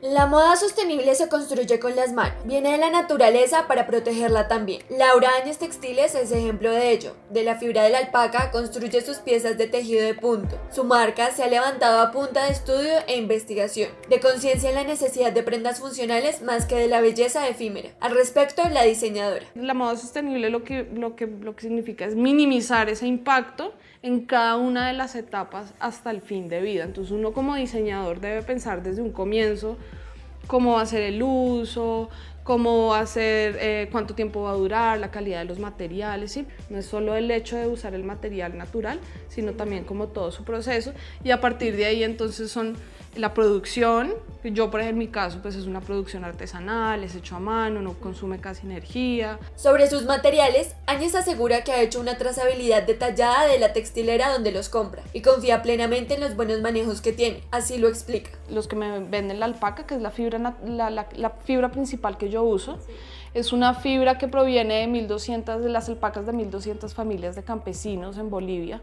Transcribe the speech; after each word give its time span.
La 0.00 0.26
moda 0.26 0.54
sostenible 0.54 1.12
se 1.16 1.28
construye 1.28 1.80
con 1.80 1.96
las 1.96 2.12
manos, 2.12 2.44
viene 2.44 2.70
de 2.70 2.78
la 2.78 2.88
naturaleza 2.88 3.66
para 3.66 3.88
protegerla 3.88 4.46
también. 4.46 4.80
Laura 4.88 5.28
Áñez 5.42 5.58
Textiles 5.58 6.14
es 6.14 6.30
ejemplo 6.30 6.70
de 6.70 6.92
ello. 6.92 7.16
De 7.30 7.42
la 7.42 7.56
fibra 7.56 7.82
de 7.82 7.90
la 7.90 7.98
alpaca 7.98 8.52
construye 8.52 9.00
sus 9.00 9.16
piezas 9.16 9.58
de 9.58 9.66
tejido 9.66 10.06
de 10.06 10.14
punto. 10.14 10.56
Su 10.70 10.84
marca 10.84 11.32
se 11.32 11.42
ha 11.42 11.48
levantado 11.48 12.00
a 12.00 12.12
punta 12.12 12.44
de 12.44 12.52
estudio 12.52 12.92
e 13.08 13.16
investigación, 13.16 13.90
de 14.08 14.20
conciencia 14.20 14.68
en 14.68 14.76
la 14.76 14.84
necesidad 14.84 15.32
de 15.32 15.42
prendas 15.42 15.80
funcionales 15.80 16.42
más 16.42 16.66
que 16.66 16.76
de 16.76 16.86
la 16.86 17.00
belleza 17.00 17.48
efímera. 17.48 17.90
Al 17.98 18.14
respecto, 18.14 18.62
la 18.68 18.84
diseñadora. 18.84 19.46
La 19.56 19.74
moda 19.74 19.96
sostenible 19.96 20.48
lo 20.48 20.62
que, 20.62 20.84
lo 20.84 21.16
que, 21.16 21.26
lo 21.26 21.56
que 21.56 21.62
significa 21.62 22.04
es 22.04 22.14
minimizar 22.14 22.88
ese 22.88 23.08
impacto 23.08 23.74
en 24.02 24.26
cada 24.26 24.56
una 24.56 24.86
de 24.86 24.92
las 24.92 25.16
etapas 25.16 25.74
hasta 25.80 26.12
el 26.12 26.20
fin 26.20 26.48
de 26.48 26.60
vida. 26.60 26.84
Entonces 26.84 27.10
uno 27.12 27.32
como 27.32 27.56
diseñador 27.56 28.20
debe 28.20 28.42
pensar 28.42 28.84
desde 28.84 29.02
un 29.02 29.10
comienzo 29.10 29.76
cómo 30.48 30.72
va 30.72 30.82
a 30.82 30.86
ser 30.86 31.02
el 31.02 31.22
uso, 31.22 32.08
cómo 32.48 32.86
va 32.86 33.00
a 33.00 33.06
ser, 33.06 33.58
eh, 33.60 33.90
cuánto 33.92 34.14
tiempo 34.14 34.44
va 34.44 34.52
a 34.52 34.54
durar, 34.54 34.98
la 34.98 35.10
calidad 35.10 35.40
de 35.40 35.44
los 35.44 35.58
materiales, 35.58 36.32
¿sí? 36.32 36.46
No 36.70 36.78
es 36.78 36.86
solo 36.86 37.14
el 37.14 37.30
hecho 37.30 37.58
de 37.58 37.66
usar 37.66 37.92
el 37.92 38.04
material 38.04 38.56
natural, 38.56 39.00
sino 39.28 39.52
también 39.52 39.84
como 39.84 40.08
todo 40.08 40.32
su 40.32 40.44
proceso 40.44 40.94
y 41.22 41.30
a 41.30 41.42
partir 41.42 41.76
de 41.76 41.84
ahí 41.84 42.02
entonces 42.02 42.50
son 42.50 42.78
la 43.16 43.34
producción, 43.34 44.14
yo 44.44 44.70
por 44.70 44.80
ejemplo 44.80 44.88
en 44.88 44.98
mi 44.98 45.08
caso 45.08 45.40
pues 45.42 45.56
es 45.56 45.66
una 45.66 45.80
producción 45.80 46.24
artesanal, 46.24 47.02
es 47.02 47.14
hecho 47.14 47.36
a 47.36 47.40
mano, 47.40 47.82
no 47.82 47.94
consume 47.94 48.40
casi 48.40 48.66
energía. 48.66 49.38
Sobre 49.56 49.88
sus 49.88 50.04
materiales, 50.04 50.74
Áñez 50.86 51.14
asegura 51.14 51.64
que 51.64 51.72
ha 51.72 51.82
hecho 51.82 52.00
una 52.00 52.16
trazabilidad 52.16 52.84
detallada 52.84 53.46
de 53.46 53.58
la 53.58 53.72
textilera 53.72 54.32
donde 54.32 54.52
los 54.52 54.68
compra 54.68 55.02
y 55.12 55.22
confía 55.22 55.62
plenamente 55.62 56.14
en 56.14 56.20
los 56.20 56.36
buenos 56.36 56.60
manejos 56.60 57.00
que 57.00 57.12
tiene, 57.12 57.42
así 57.50 57.78
lo 57.78 57.88
explica. 57.88 58.30
Los 58.48 58.68
que 58.68 58.76
me 58.76 59.00
venden 59.00 59.40
la 59.40 59.46
alpaca, 59.46 59.86
que 59.86 59.96
es 59.96 60.00
la 60.00 60.10
fibra, 60.10 60.38
la, 60.64 60.90
la, 60.90 61.30
fibra 61.44 61.70
principal 61.70 62.16
que 62.18 62.30
yo 62.30 62.37
uso, 62.44 62.78
es 63.34 63.52
una 63.52 63.74
fibra 63.74 64.18
que 64.18 64.28
proviene 64.28 64.80
de 64.80 64.86
1200, 64.86 65.62
de 65.62 65.68
las 65.68 65.88
alpacas 65.88 66.26
de 66.26 66.32
1200 66.32 66.94
familias 66.94 67.36
de 67.36 67.42
campesinos 67.42 68.18
en 68.18 68.30
Bolivia 68.30 68.80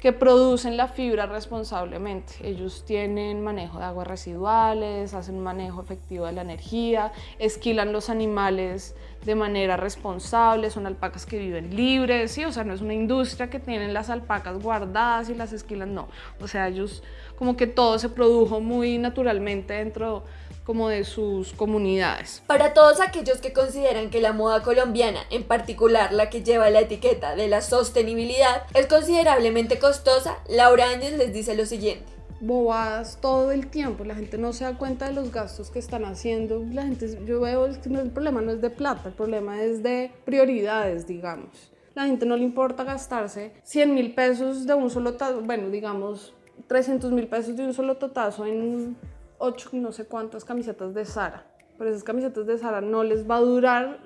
que 0.00 0.12
producen 0.12 0.76
la 0.76 0.88
fibra 0.88 1.26
responsablemente. 1.26 2.34
Ellos 2.42 2.84
tienen 2.86 3.42
manejo 3.42 3.78
de 3.78 3.86
aguas 3.86 4.06
residuales, 4.06 5.14
hacen 5.14 5.42
manejo 5.42 5.80
efectivo 5.80 6.26
de 6.26 6.32
la 6.32 6.42
energía, 6.42 7.12
esquilan 7.38 7.92
los 7.92 8.10
animales 8.10 8.94
de 9.24 9.34
manera 9.34 9.76
responsable, 9.76 10.70
son 10.70 10.86
alpacas 10.86 11.26
que 11.26 11.38
viven 11.38 11.74
libres, 11.74 12.30
¿sí? 12.30 12.44
o 12.44 12.52
sea, 12.52 12.62
no 12.62 12.74
es 12.74 12.82
una 12.82 12.94
industria 12.94 13.48
que 13.48 13.58
tienen 13.58 13.94
las 13.94 14.10
alpacas 14.10 14.62
guardadas 14.62 15.30
y 15.30 15.34
las 15.34 15.52
esquilan, 15.52 15.94
no. 15.94 16.08
O 16.40 16.46
sea, 16.46 16.68
ellos 16.68 17.02
como 17.36 17.56
que 17.56 17.66
todo 17.66 17.98
se 17.98 18.08
produjo 18.08 18.60
muy 18.60 18.98
naturalmente 18.98 19.74
dentro 19.74 20.24
como 20.66 20.88
de 20.88 21.04
sus 21.04 21.52
comunidades. 21.52 22.42
Para 22.46 22.74
todos 22.74 23.00
aquellos 23.00 23.38
que 23.38 23.52
consideran 23.52 24.10
que 24.10 24.20
la 24.20 24.32
moda 24.32 24.62
colombiana, 24.62 25.20
en 25.30 25.44
particular 25.44 26.12
la 26.12 26.28
que 26.28 26.42
lleva 26.42 26.68
la 26.70 26.80
etiqueta 26.80 27.36
de 27.36 27.46
la 27.46 27.62
sostenibilidad, 27.62 28.64
es 28.74 28.86
considerablemente 28.86 29.78
costosa, 29.78 30.38
Laura 30.48 30.90
Áñez 30.90 31.12
les 31.16 31.32
dice 31.32 31.54
lo 31.54 31.64
siguiente 31.64 32.16
bobadas 32.40 33.18
todo 33.22 33.50
el 33.50 33.68
tiempo, 33.68 34.04
la 34.04 34.14
gente 34.14 34.36
no 34.36 34.52
se 34.52 34.64
da 34.64 34.76
cuenta 34.76 35.08
de 35.08 35.14
los 35.14 35.32
gastos 35.32 35.70
que 35.70 35.78
están 35.78 36.04
haciendo, 36.04 36.62
la 36.70 36.82
gente, 36.82 37.18
yo 37.24 37.40
veo 37.40 37.66
que 37.82 37.88
el 37.88 38.10
problema 38.10 38.42
no 38.42 38.52
es 38.52 38.60
de 38.60 38.68
plata, 38.68 39.08
el 39.08 39.14
problema 39.14 39.62
es 39.62 39.82
de 39.82 40.12
prioridades, 40.24 41.06
digamos. 41.06 41.72
La 41.94 42.04
gente 42.04 42.26
no 42.26 42.36
le 42.36 42.42
importa 42.42 42.84
gastarse 42.84 43.52
100 43.62 43.94
mil 43.94 44.14
pesos 44.14 44.66
de 44.66 44.74
un 44.74 44.90
solo, 44.90 45.16
bueno, 45.44 45.70
digamos 45.70 46.34
300 46.66 47.10
mil 47.12 47.26
pesos 47.26 47.56
de 47.56 47.64
un 47.64 47.72
solo 47.72 47.96
totazo 47.96 48.44
en 48.44 48.96
ocho 49.38 49.70
no 49.72 49.92
sé 49.92 50.06
cuántas 50.06 50.44
camisetas 50.44 50.94
de 50.94 51.04
Sara. 51.04 51.46
Pero 51.78 51.90
esas 51.90 52.04
camisetas 52.04 52.46
de 52.46 52.58
Sara 52.58 52.80
no 52.80 53.02
les 53.02 53.28
va 53.28 53.36
a 53.36 53.40
durar 53.40 54.00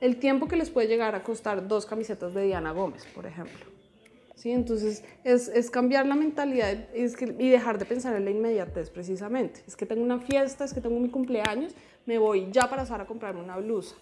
el 0.00 0.18
tiempo 0.18 0.48
que 0.48 0.56
les 0.56 0.70
puede 0.70 0.88
llegar 0.88 1.14
a 1.14 1.22
costar 1.22 1.66
dos 1.68 1.86
camisetas 1.86 2.34
de 2.34 2.44
Diana 2.44 2.72
Gómez, 2.72 3.06
por 3.14 3.26
ejemplo. 3.26 3.66
¿Sí? 4.34 4.50
Entonces 4.50 5.04
es, 5.22 5.48
es 5.48 5.70
cambiar 5.70 6.06
la 6.06 6.14
mentalidad 6.14 6.72
es 6.92 7.16
que, 7.16 7.34
y 7.38 7.48
dejar 7.48 7.78
de 7.78 7.84
pensar 7.84 8.14
en 8.16 8.24
la 8.24 8.30
inmediatez 8.30 8.90
precisamente. 8.90 9.62
Es 9.66 9.76
que 9.76 9.86
tengo 9.86 10.02
una 10.02 10.18
fiesta, 10.18 10.64
es 10.64 10.74
que 10.74 10.80
tengo 10.80 10.98
mi 10.98 11.08
cumpleaños, 11.08 11.74
me 12.06 12.18
voy 12.18 12.48
ya 12.50 12.68
para 12.68 12.84
Sara 12.84 13.04
a 13.04 13.06
comprarme 13.06 13.40
una 13.40 13.56
blusa 13.56 13.94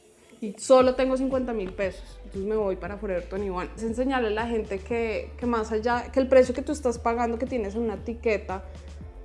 y 0.42 0.56
solo 0.58 0.96
tengo 0.96 1.16
50 1.16 1.52
mil 1.52 1.72
pesos, 1.72 2.18
entonces 2.24 2.42
me 2.42 2.56
voy 2.56 2.74
para 2.74 2.96
Forever 2.96 3.28
21. 3.30 3.62
Es 3.76 3.84
enseñarle 3.84 4.26
a 4.26 4.32
la 4.32 4.46
gente 4.48 4.80
que, 4.80 5.30
que 5.38 5.46
más 5.46 5.70
allá, 5.70 6.10
que 6.10 6.18
el 6.18 6.26
precio 6.26 6.52
que 6.52 6.62
tú 6.62 6.72
estás 6.72 6.98
pagando, 6.98 7.38
que 7.38 7.46
tienes 7.46 7.76
una 7.76 7.94
etiqueta, 7.94 8.64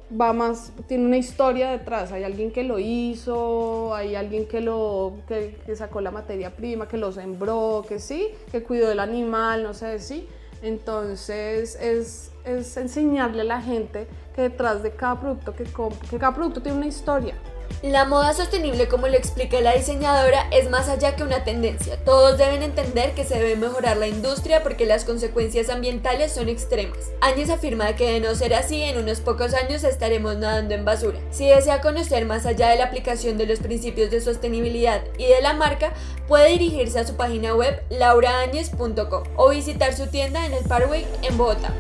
va 0.09 0.33
más, 0.33 0.71
tiene 0.87 1.05
una 1.05 1.17
historia 1.17 1.71
detrás, 1.71 2.11
hay 2.11 2.23
alguien 2.23 2.51
que 2.51 2.63
lo 2.63 2.79
hizo, 2.79 3.93
hay 3.93 4.15
alguien 4.15 4.47
que 4.47 4.61
lo, 4.61 5.17
que, 5.27 5.57
sacó 5.75 6.01
la 6.01 6.11
materia 6.11 6.55
prima, 6.55 6.87
que 6.87 6.97
lo 6.97 7.11
sembró, 7.11 7.85
que 7.87 7.99
sí, 7.99 8.29
que 8.51 8.63
cuidó 8.63 8.89
del 8.89 8.99
animal, 8.99 9.63
no 9.63 9.73
sé, 9.73 9.99
sí. 9.99 10.27
Entonces 10.61 11.77
es, 11.79 12.31
es 12.47 12.77
enseñarle 12.77 13.41
a 13.41 13.45
la 13.45 13.61
gente 13.61 14.07
que 14.35 14.43
detrás 14.43 14.81
de 14.83 14.91
cada 14.91 15.19
producto 15.19 15.55
que 15.55 15.65
compra, 15.65 16.07
que 16.09 16.17
cada 16.17 16.33
producto 16.33 16.61
tiene 16.61 16.77
una 16.77 16.87
historia. 16.87 17.35
La 17.83 18.05
moda 18.05 18.33
sostenible, 18.33 18.87
como 18.87 19.07
lo 19.07 19.15
explica 19.15 19.61
la 19.61 19.75
diseñadora, 19.75 20.47
es 20.51 20.69
más 20.69 20.89
allá 20.89 21.15
que 21.15 21.23
una 21.23 21.43
tendencia. 21.43 22.03
Todos 22.05 22.37
deben 22.37 22.63
entender 22.63 23.13
que 23.13 23.23
se 23.23 23.35
debe 23.35 23.55
mejorar 23.55 23.97
la 23.97 24.07
industria 24.07 24.63
porque 24.63 24.87
las 24.87 25.05
consecuencias 25.05 25.69
ambientales 25.69 26.31
son 26.31 26.49
extremas. 26.49 26.97
Áñez 27.21 27.51
afirma 27.51 27.95
que 27.95 28.13
de 28.13 28.19
no 28.19 28.33
ser 28.33 28.55
así, 28.55 28.81
en 28.81 28.97
unos 28.97 29.19
pocos 29.19 29.53
años 29.53 29.83
estaremos 29.83 30.37
nadando 30.37 30.73
en 30.73 30.85
basura. 30.85 31.19
Si 31.29 31.47
desea 31.47 31.81
conocer 31.81 32.25
más 32.25 32.45
allá 32.45 32.69
de 32.69 32.77
la 32.77 32.85
aplicación 32.85 33.37
de 33.37 33.45
los 33.45 33.59
principios 33.59 34.09
de 34.09 34.21
sostenibilidad 34.21 35.03
y 35.19 35.25
de 35.25 35.41
la 35.41 35.53
marca, 35.53 35.93
puede 36.27 36.49
dirigirse 36.49 36.99
a 36.99 37.05
su 37.05 37.15
página 37.15 37.53
web 37.53 37.83
lauraañez.com 37.89 39.23
o 39.35 39.49
visitar 39.49 39.93
su 39.93 40.07
tienda 40.07 40.45
en 40.45 40.53
el 40.53 40.63
Parkway 40.63 41.05
en 41.21 41.37
Bogotá. 41.37 41.73